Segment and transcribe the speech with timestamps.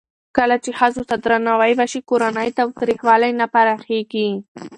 [0.37, 4.29] کله چې ښځو ته درناوی وشي، کورنی تاوتریخوالی نه پراخېږي.